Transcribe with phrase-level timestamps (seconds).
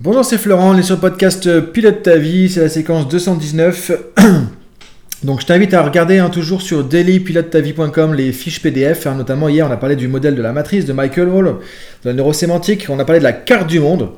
[0.00, 3.90] Bonjour, c'est Florent, on est sur le podcast Pilote ta vie, c'est la séquence 219.
[5.24, 9.08] Donc je t'invite à regarder hein, toujours sur dailypilotetavie.com les fiches PDF.
[9.08, 9.16] Hein.
[9.16, 12.12] notamment hier, on a parlé du modèle de la matrice de Michael Hall, de la
[12.12, 14.10] neurosémantique, on a parlé de la carte du monde.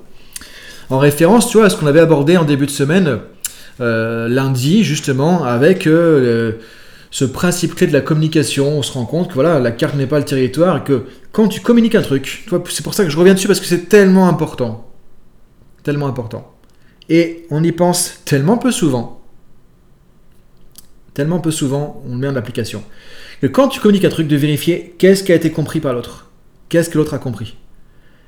[0.90, 3.20] En référence, tu vois, à ce qu'on avait abordé en début de semaine,
[3.80, 6.52] euh, lundi, justement, avec euh,
[7.10, 8.68] ce principe clé de la communication.
[8.68, 11.48] On se rend compte que voilà, la carte n'est pas le territoire et que quand
[11.48, 14.28] tu communiques un truc, c'est pour ça que je reviens dessus parce que c'est tellement
[14.28, 14.89] important
[15.82, 16.52] tellement important.
[17.08, 19.20] Et on y pense tellement peu souvent,
[21.14, 22.84] tellement peu souvent, on le met en application,
[23.40, 26.30] que quand tu communiques un truc, de vérifier qu'est-ce qui a été compris par l'autre?
[26.68, 27.56] Qu'est-ce que l'autre a compris?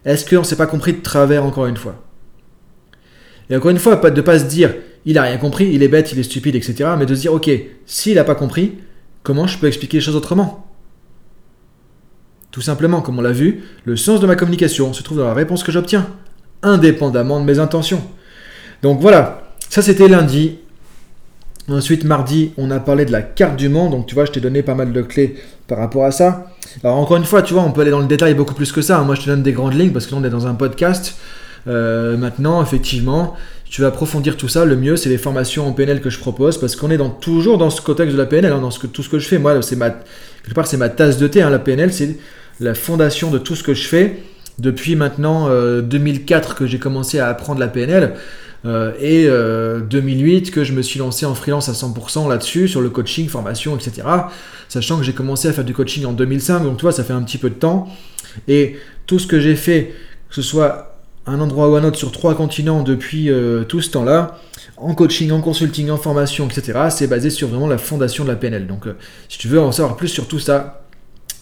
[0.05, 2.03] Est-ce qu'on ne s'est pas compris de travers encore une fois?
[3.51, 4.75] Et encore une fois, de ne pas se dire,
[5.05, 6.91] il a rien compris, il est bête, il est stupide, etc.
[6.99, 7.51] Mais de se dire, ok,
[7.87, 8.79] s'il n'a pas compris,
[9.23, 10.67] comment je peux expliquer les choses autrement?
[12.51, 15.35] Tout simplement, comme on l'a vu, le sens de ma communication se trouve dans la
[15.35, 16.09] réponse que j'obtiens
[16.63, 18.03] indépendamment de mes intentions.
[18.83, 20.59] Donc voilà, ça c'était lundi.
[21.69, 23.93] Ensuite, mardi, on a parlé de la carte du monde.
[23.93, 25.37] Donc, tu vois, je t'ai donné pas mal de clés
[25.69, 26.47] par rapport à ça.
[26.83, 28.83] Alors, encore une fois, tu vois, on peut aller dans le détail beaucoup plus que
[28.83, 29.01] ça.
[29.03, 31.17] Moi, je te donne des grandes lignes parce que là, on est dans un podcast.
[31.69, 34.65] Euh, maintenant, effectivement, tu vas approfondir tout ça.
[34.65, 37.71] Le mieux, c'est les formations en PNL que je propose parce qu'on est toujours dans
[37.71, 39.39] ce contexte de la PNL, hein, dans ce que, tout ce que je fais.
[39.39, 41.43] Moi, c'est ma, quelque part, c'est ma tasse de thé.
[41.43, 42.19] Hein, la PNL, c'est
[42.59, 44.19] la fondation de tout ce que je fais
[44.63, 45.49] depuis maintenant
[45.83, 48.15] 2004 euh, que j'ai commencé à apprendre la PNL
[48.65, 49.27] euh, et
[49.89, 53.29] 2008 euh, que je me suis lancé en freelance à 100% là-dessus, sur le coaching,
[53.29, 54.07] formation, etc.
[54.69, 57.13] Sachant que j'ai commencé à faire du coaching en 2005, donc tu vois, ça fait
[57.13, 57.89] un petit peu de temps.
[58.47, 59.93] Et tout ce que j'ai fait,
[60.29, 60.97] que ce soit
[61.27, 63.31] un endroit ou un autre sur trois continents depuis
[63.69, 64.39] tout ce temps-là,
[64.77, 68.37] en coaching, en consulting, en formation, etc., c'est basé sur vraiment la fondation de la
[68.37, 68.67] PNL.
[68.67, 68.87] Donc
[69.29, 70.85] si tu veux en savoir plus sur tout ça,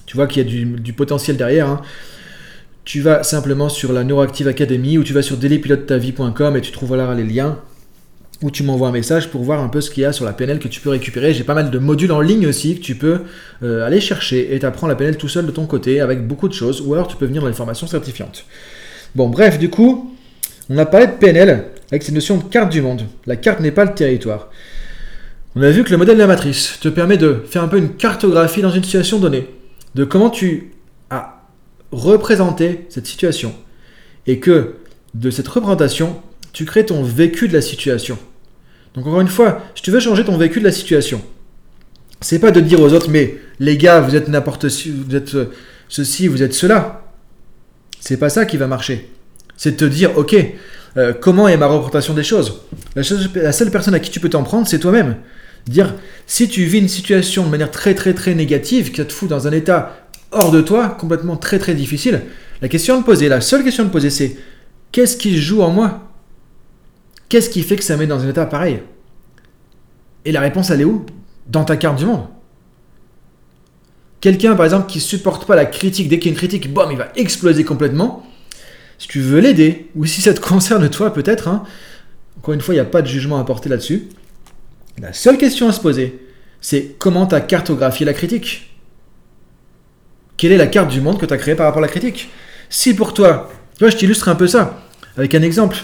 [0.07, 1.69] tu vois qu'il y a du, du potentiel derrière.
[1.69, 1.83] Hein
[2.91, 6.97] tu vas simplement sur la Neuroactive Academy ou tu vas sur dailypilotetavie.com et tu trouves
[6.97, 7.61] là les liens
[8.43, 10.33] ou tu m'envoies un message pour voir un peu ce qu'il y a sur la
[10.33, 11.33] PNL que tu peux récupérer.
[11.33, 13.21] J'ai pas mal de modules en ligne aussi que tu peux
[13.63, 16.49] euh, aller chercher et tu apprends la PNL tout seul de ton côté avec beaucoup
[16.49, 18.45] de choses ou alors tu peux venir dans les formations certifiantes.
[19.15, 20.13] Bon, bref, du coup,
[20.69, 23.03] on a parlé de PNL avec cette notion de carte du monde.
[23.25, 24.51] La carte n'est pas le territoire.
[25.55, 27.79] On a vu que le modèle de la matrice te permet de faire un peu
[27.79, 29.49] une cartographie dans une situation donnée,
[29.95, 30.73] de comment tu
[31.93, 33.55] représenter cette situation.
[34.27, 34.75] Et que
[35.15, 36.21] de cette représentation,
[36.53, 38.19] tu crées ton vécu de la situation.
[38.95, 41.23] Donc encore une fois, si tu veux changer ton vécu de la situation,
[42.21, 45.53] c'est pas de dire aux autres, mais les gars, vous êtes n'importe vous êtes euh,
[45.89, 47.03] ceci, vous êtes cela.
[48.01, 49.11] C'est pas ça qui va marcher.
[49.57, 50.37] C'est de te dire, ok,
[50.97, 52.63] euh, comment est ma représentation des choses?
[52.97, 53.03] La,
[53.35, 55.17] la, seule personne à qui tu peux t'en prendre, c'est toi-même.
[55.67, 55.95] Dire,
[56.27, 59.47] si tu vis une situation de manière très très très négative, qui te fout dans
[59.47, 62.23] un état hors de toi, complètement très très difficile,
[62.63, 64.37] la question de poser, la seule question de poser, c'est
[64.93, 66.11] qu'est-ce qui joue en moi?
[67.29, 68.81] Qu'est-ce qui fait que ça met dans un état pareil?
[70.25, 71.07] Et la réponse, elle est où?
[71.47, 72.27] Dans ta carte du monde.
[74.21, 76.91] Quelqu'un, par exemple, qui supporte pas la critique, dès qu'il y a une critique, boum,
[76.91, 78.27] il va exploser complètement.
[78.99, 81.65] Si tu veux l'aider, ou si ça te concerne toi, peut-être, hein,
[82.39, 84.09] encore une fois, il n'y a pas de jugement à porter là-dessus.
[85.01, 86.21] La seule question à se poser,
[86.61, 88.70] c'est comment tu as cartographié la critique?
[90.41, 92.31] Quelle est la carte du monde que tu as créée par rapport à la critique
[92.71, 94.83] Si pour toi, tu vois, je t'illustre un peu ça
[95.19, 95.77] avec un exemple.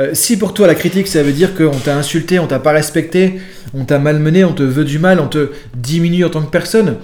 [0.00, 2.72] Euh, si pour toi la critique ça veut dire qu'on t'a insulté, on t'a pas
[2.72, 3.40] respecté,
[3.72, 6.96] on t'a malmené, on te veut du mal, on te diminue en tant que personne,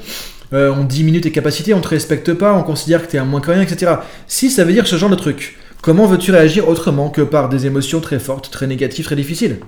[0.53, 3.25] euh, on diminue tes capacités, on te respecte pas, on considère que tu es un
[3.25, 3.93] moins que rien, etc.
[4.27, 7.67] Si ça veut dire ce genre de truc, comment veux-tu réagir autrement que par des
[7.67, 9.59] émotions très fortes, très négatives, très difficiles?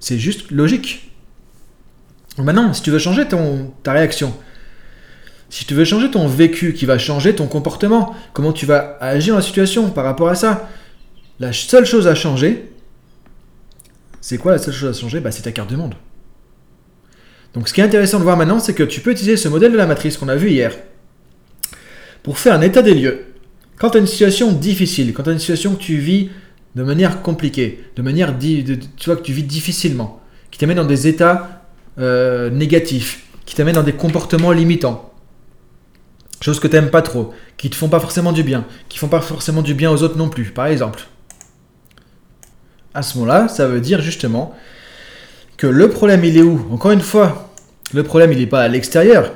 [0.00, 1.12] C'est juste logique.
[2.36, 4.34] Maintenant, si tu veux changer ton, ta réaction,
[5.52, 9.34] si tu veux changer ton vécu, qui va changer ton comportement, comment tu vas agir
[9.34, 10.70] dans la situation par rapport à ça,
[11.40, 12.70] la seule chose à changer,
[14.22, 15.20] c'est quoi la seule chose à changer?
[15.20, 15.94] Bah, C'est ta carte du monde.
[17.52, 19.72] Donc ce qui est intéressant de voir maintenant, c'est que tu peux utiliser ce modèle
[19.72, 20.72] de la matrice qu'on a vu hier
[22.22, 23.26] pour faire un état des lieux.
[23.76, 26.30] Quand tu as une situation difficile, quand tu as une situation que tu vis
[26.76, 31.08] de manière compliquée, de manière tu vois que tu vis difficilement, qui t'amène dans des
[31.08, 31.62] états
[31.98, 35.11] euh, négatifs, qui t'amène dans des comportements limitants,
[36.44, 39.08] choses que tu n'aimes pas trop, qui te font pas forcément du bien, qui font
[39.08, 41.06] pas forcément du bien aux autres non plus, par exemple.
[42.94, 44.54] À ce moment-là, ça veut dire justement
[45.56, 46.66] que le problème, il est où?
[46.72, 47.50] Encore une fois,
[47.94, 49.32] le problème, il n'est pas à l'extérieur,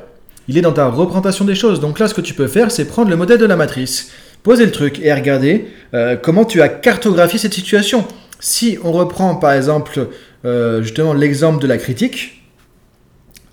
[0.48, 1.80] il est dans ta représentation des choses.
[1.80, 4.10] Donc là, ce que tu peux faire, c'est prendre le modèle de la matrice,
[4.42, 8.06] poser le truc et regarder euh, comment tu as cartographié cette situation.
[8.38, 10.08] Si on reprend par exemple
[10.44, 12.42] euh, justement l'exemple de la critique,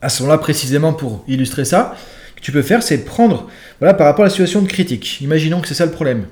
[0.01, 1.95] à ce moment-là précisément pour illustrer ça,
[2.43, 3.49] tu peux faire, c'est prendre,
[3.79, 5.21] voilà, par rapport à la situation de critique.
[5.21, 6.25] Imaginons que c'est ça le problème.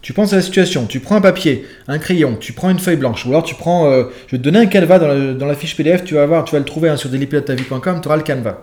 [0.00, 2.96] tu penses à la situation, tu prends un papier, un crayon, tu prends une feuille
[2.96, 5.76] blanche, ou alors tu prends, euh, je vais te donner un canevas dans la, fiche
[5.76, 8.58] PDF, tu vas voir, tu vas le trouver hein, sur dailypilotetavie.com, tu auras le canevas.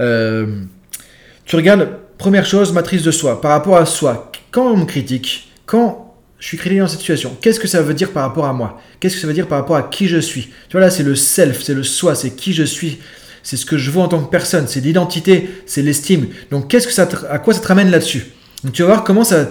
[0.00, 0.62] Euh,
[1.44, 1.88] tu regardes,
[2.18, 4.32] première chose, matrice de soi, par rapport à soi.
[4.50, 7.94] Quand on me critique, quand je suis critiqué dans cette situation, qu'est-ce que ça veut
[7.94, 8.80] dire par rapport à moi?
[8.98, 10.50] Qu'est-ce que ça veut dire par rapport à qui je suis?
[10.68, 12.98] Tu vois là, c'est le self, c'est le soi, c'est qui je suis,
[13.46, 16.26] c'est ce que je vois en tant que personne, c'est l'identité, c'est l'estime.
[16.50, 18.32] Donc qu'est-ce que ça, à quoi ça te ramène là-dessus?
[18.72, 19.48] Tu vas voir comment ça,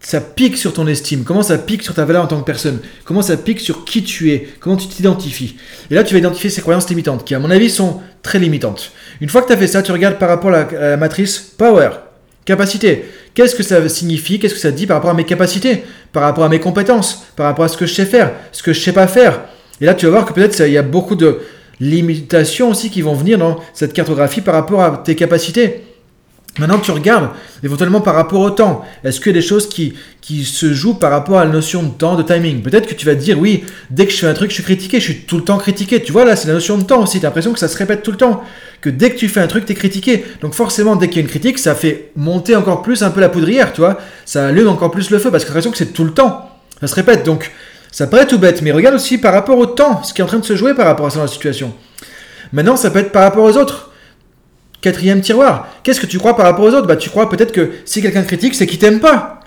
[0.00, 2.78] ça pique sur ton estime, comment ça pique sur ta valeur en tant que personne,
[3.04, 5.56] comment ça pique sur qui tu es, comment tu t'identifies?
[5.90, 8.92] Et là, tu vas identifier ces croyances limitantes, qui à mon avis sont très limitantes.
[9.20, 11.90] Une fois que tu as fait ça, tu regardes par rapport à la, matrice Power,
[12.46, 13.04] capacité.
[13.34, 14.38] Qu'est-ce que ça signifie?
[14.38, 15.84] Qu'est-ce que ça dit par rapport à mes capacités?
[16.14, 17.26] Par rapport à mes compétences?
[17.36, 18.32] Par rapport à ce que je sais faire?
[18.52, 19.42] Ce que je sais pas faire?
[19.82, 21.40] Et là, tu vas voir que peut-être il y a beaucoup de
[21.80, 25.82] limitations aussi qui vont venir dans cette cartographie par rapport à tes capacités.
[26.58, 27.30] Maintenant, tu regardes
[27.62, 28.84] éventuellement par rapport au temps.
[29.04, 31.84] Est-ce qu'il y a des choses qui, qui se jouent par rapport à la notion
[31.84, 32.62] de temps, de timing?
[32.62, 34.64] Peut-être que tu vas te dire, oui, dès que je fais un truc, je suis
[34.64, 36.02] critiqué, je suis tout le temps critiqué.
[36.02, 37.20] Tu vois, là, c'est la notion de temps aussi.
[37.20, 38.42] Tu as l'impression que ça se répète tout le temps.
[38.80, 40.24] Que dès que tu fais un truc, tu es critiqué.
[40.40, 43.20] Donc forcément, dès qu'il y a une critique, ça fait monter encore plus un peu
[43.20, 43.98] la poudrière, tu vois.
[44.24, 46.12] Ça allume encore plus le feu parce que tu as l'impression que c'est tout le
[46.12, 46.48] temps.
[46.80, 47.24] Ça se répète.
[47.24, 47.52] Donc,
[47.90, 48.62] ça paraît tout bête.
[48.62, 50.74] Mais regarde aussi par rapport au temps, ce qui est en train de se jouer
[50.74, 51.74] par rapport à ça dans la situation.
[52.52, 53.90] Maintenant, ça peut être par rapport aux autres.
[54.80, 55.68] Quatrième tiroir.
[55.82, 56.86] Qu'est-ce que tu crois par rapport aux autres?
[56.86, 59.40] Bah, tu crois peut-être que si quelqu'un critique, c'est qu'il t'aime pas.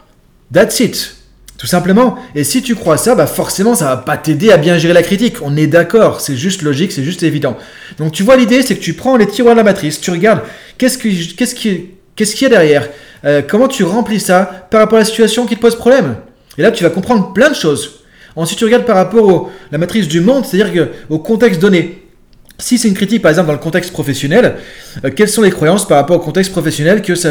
[0.53, 1.15] That's it.
[1.57, 2.17] Tout simplement.
[2.35, 5.03] Et si tu crois ça, bah forcément, ça va pas t'aider à bien gérer la
[5.03, 5.37] critique.
[5.43, 6.19] On est d'accord.
[6.19, 7.55] C'est juste logique, c'est juste évident.
[7.99, 10.41] Donc, tu vois, l'idée, c'est que tu prends les tiroirs de la matrice, tu regardes
[10.79, 12.89] qu'est-ce qui, qu'est-ce qui, qu'est-ce qu'il y a derrière.
[13.25, 16.15] Euh, comment tu remplis ça par rapport à la situation qui te pose problème.
[16.57, 18.00] Et là, tu vas comprendre plein de choses.
[18.35, 22.01] Ensuite, tu regardes par rapport à la matrice du monde, c'est-à-dire au contexte donné.
[22.61, 24.55] Si c'est une critique, par exemple, dans le contexte professionnel,
[25.03, 27.29] euh, quelles sont les croyances par rapport au contexte professionnel que ça,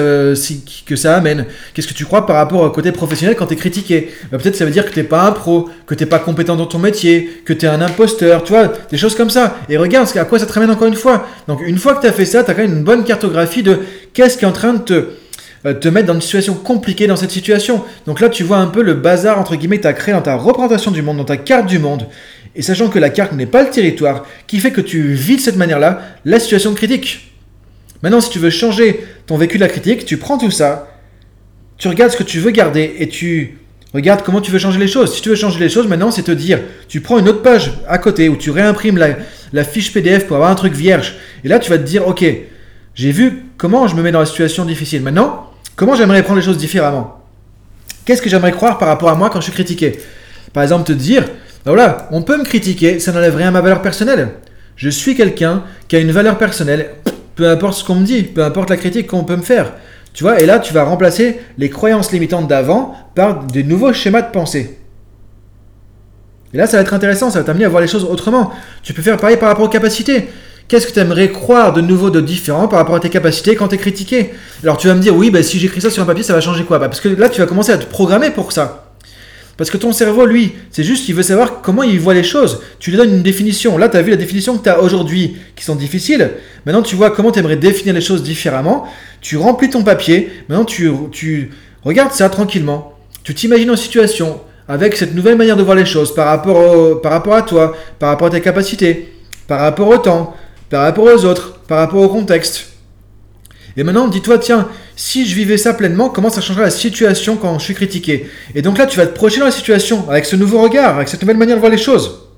[0.86, 1.46] que ça amène?
[1.72, 4.10] Qu'est-ce que tu crois par rapport au côté professionnel quand tu es critiqué?
[4.32, 6.18] Bah, Peut-être ça veut dire que tu n'es pas un pro, que tu n'es pas
[6.18, 9.56] compétent dans ton métier, que tu es un imposteur, tu vois, des choses comme ça.
[9.68, 11.26] Et regarde à quoi ça te ramène encore une fois.
[11.46, 13.62] Donc une fois que tu as fait ça, tu as quand même une bonne cartographie
[13.62, 13.78] de
[14.12, 15.18] qu'est-ce qui est en train de te, euh,
[15.62, 17.84] te mettre dans une situation compliquée dans cette situation.
[18.06, 20.22] Donc là, tu vois un peu le bazar, entre guillemets, que tu as créé dans
[20.22, 22.06] ta représentation du monde, dans ta carte du monde.
[22.56, 25.40] Et sachant que la carte n'est pas le territoire, qui fait que tu vis de
[25.40, 27.32] cette manière-là la situation critique.
[28.02, 30.88] Maintenant, si tu veux changer ton vécu de la critique, tu prends tout ça,
[31.76, 33.58] tu regardes ce que tu veux garder et tu
[33.92, 35.14] regardes comment tu veux changer les choses.
[35.14, 37.72] Si tu veux changer les choses, maintenant, c'est te dire, tu prends une autre page
[37.86, 39.16] à côté où tu réimprimes la,
[39.52, 41.16] la fiche PDF pour avoir un truc vierge.
[41.44, 42.24] Et là, tu vas te dire, ok,
[42.94, 45.02] j'ai vu comment je me mets dans la situation difficile.
[45.02, 45.49] Maintenant,
[45.80, 47.22] comment j'aimerais prendre les choses différemment?
[48.04, 49.98] Qu'est-ce que j'aimerais croire par rapport à moi quand je suis critiqué?
[50.52, 51.24] Par exemple, te dire,
[51.64, 54.28] ben voilà, on peut me critiquer, ça n'enlève rien à ma valeur personnelle.
[54.76, 56.90] Je suis quelqu'un qui a une valeur personnelle,
[57.34, 59.72] peu importe ce qu'on me dit, peu importe la critique qu'on peut me faire.
[60.12, 64.20] Tu vois, et là, tu vas remplacer les croyances limitantes d'avant par des nouveaux schémas
[64.20, 64.78] de pensée.
[66.52, 68.52] Et là, ça va être intéressant, ça va t'amener à voir les choses autrement.
[68.82, 70.28] Tu peux faire pareil par rapport aux capacités.
[70.70, 73.66] Qu'est-ce que tu aimerais croire de nouveau, de différent par rapport à tes capacités quand
[73.66, 74.30] tu es critiqué?
[74.62, 76.40] Alors tu vas me dire, oui, ben, si j'écris ça sur un papier, ça va
[76.40, 76.78] changer quoi?
[76.78, 78.92] Bah, Parce que là, tu vas commencer à te programmer pour ça.
[79.56, 82.60] Parce que ton cerveau, lui, c'est juste qu'il veut savoir comment il voit les choses.
[82.78, 83.78] Tu lui donnes une définition.
[83.78, 86.30] Là, tu as vu la définition que tu as aujourd'hui, qui sont difficiles.
[86.64, 88.86] Maintenant, tu vois comment tu aimerais définir les choses différemment.
[89.20, 90.30] Tu remplis ton papier.
[90.48, 91.50] Maintenant, tu, tu
[91.82, 92.92] regardes ça tranquillement.
[93.24, 97.10] Tu t'imagines en situation avec cette nouvelle manière de voir les choses par rapport, par
[97.10, 99.12] rapport à toi, par rapport à tes capacités,
[99.48, 100.36] par rapport au temps,
[100.70, 102.68] par rapport aux autres, par rapport au contexte.
[103.76, 107.58] Et maintenant, dis-toi, tiens, si je vivais ça pleinement, comment ça changerait la situation quand
[107.58, 108.28] je suis critiqué?
[108.54, 111.08] Et donc là, tu vas te projeter dans la situation avec ce nouveau regard, avec
[111.08, 112.28] cette nouvelle manière de voir les choses.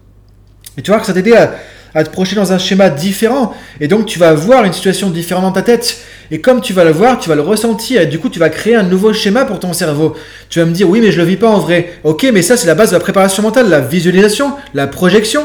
[0.77, 1.55] Et tu vois que ça t'aide à,
[1.95, 3.55] à te projeter dans un schéma différent.
[3.81, 5.99] Et donc, tu vas voir une situation différente dans ta tête.
[6.31, 8.01] Et comme tu vas le voir, tu vas le ressentir.
[8.01, 10.15] Et du coup, tu vas créer un nouveau schéma pour ton cerveau.
[10.49, 11.95] Tu vas me dire, oui, mais je le vis pas en vrai.
[12.05, 15.43] Ok, mais ça, c'est la base de la préparation mentale, la visualisation, la projection.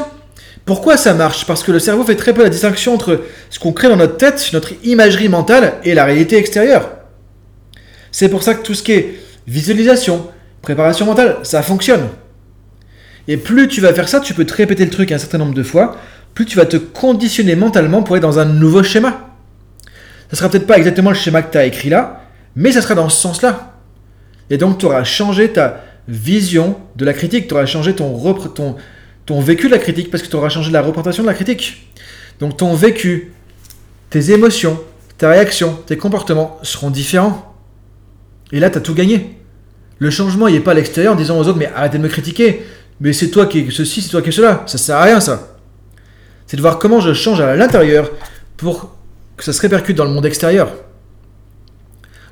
[0.68, 1.46] Pourquoi ça marche?
[1.46, 4.18] Parce que le cerveau fait très peu la distinction entre ce qu'on crée dans notre
[4.18, 6.90] tête, notre imagerie mentale, et la réalité extérieure.
[8.12, 10.26] C'est pour ça que tout ce qui est visualisation,
[10.60, 12.08] préparation mentale, ça fonctionne.
[13.28, 15.54] Et plus tu vas faire ça, tu peux te répéter le truc un certain nombre
[15.54, 15.96] de fois,
[16.34, 19.30] plus tu vas te conditionner mentalement pour être dans un nouveau schéma.
[20.28, 22.24] Ça sera peut-être pas exactement le schéma que tu as écrit là,
[22.56, 23.72] mais ça sera dans ce sens-là.
[24.50, 28.76] Et donc tu auras changé ta vision de la critique, tu auras changé ton, ton,
[29.28, 31.86] ton vécu de la critique parce que tu auras changé la représentation de la critique.
[32.40, 33.34] Donc ton vécu,
[34.08, 34.82] tes émotions,
[35.18, 37.54] ta réaction, tes comportements seront différents.
[38.52, 39.36] Et là, tu as tout gagné.
[39.98, 42.08] Le changement, il n'est pas à l'extérieur en disant aux autres, mais arrêtez de me
[42.08, 42.64] critiquer.
[43.02, 44.62] Mais c'est toi qui es ceci, c'est toi qui es cela.
[44.64, 45.58] Ça sert à rien, ça.
[46.46, 48.10] C'est de voir comment je change à l'intérieur
[48.56, 48.96] pour
[49.36, 50.72] que ça se répercute dans le monde extérieur.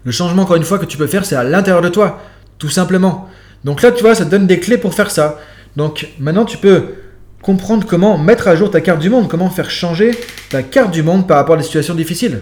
[0.04, 2.22] Le changement, encore une fois, que tu peux faire, c'est à l'intérieur de toi.
[2.56, 3.28] tout simplement.
[3.64, 5.38] Donc là, tu vois, ça te donne des clés pour faire ça.
[5.76, 6.94] Donc maintenant, tu peux
[7.42, 10.10] comprendre comment mettre à jour ta carte du monde, comment faire changer
[10.50, 12.40] ta carte du monde par rapport à des situations difficiles.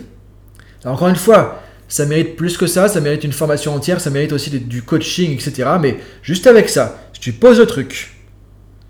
[0.85, 4.33] encore une fois, ça mérite plus que ça, ça mérite une formation entière, ça mérite
[4.33, 5.69] aussi du coaching, etc.
[5.81, 8.15] Mais juste avec ça, si tu poses le truc,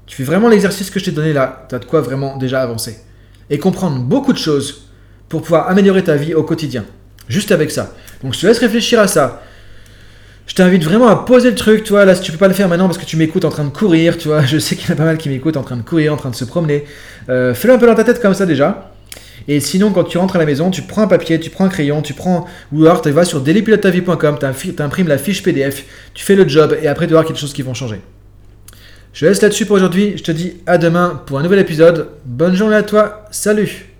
[0.07, 2.63] tu fais vraiment l'exercice que je t'ai donné là, tu as de quoi vraiment déjà
[2.63, 2.99] avancer.
[3.51, 4.89] Et comprendre beaucoup de choses
[5.29, 6.85] pour pouvoir améliorer ta vie au quotidien.
[7.29, 7.95] Juste avec ça.
[8.23, 9.43] Donc je te laisse réfléchir à ça.
[10.47, 12.55] Je t'invite vraiment à poser le truc, tu vois, là si tu peux pas le
[12.55, 14.89] faire maintenant parce que tu m'écoutes en train de courir, tu vois, je sais qu'il
[14.89, 16.45] y en a pas mal qui m'écoutent en train de courir, en train de se
[16.45, 16.85] promener.
[17.29, 18.91] Euh, fais-le un peu dans ta tête comme ça déjà.
[19.47, 21.69] Et sinon, quand tu rentres à la maison, tu prends un papier, tu prends un
[21.69, 22.47] crayon, tu prends.
[22.75, 25.85] Alors tu vas sur dailypilotetavie.com, tu imprimes la fiche PDF,
[26.15, 28.01] tu fais le job et après tu vas voir quelque chose qui vont changer.
[29.13, 30.15] Je laisse là-dessus pour aujourd'hui.
[30.17, 32.09] Je te dis à demain pour un nouvel épisode.
[32.25, 33.27] Bonne journée à toi.
[33.31, 33.94] Salut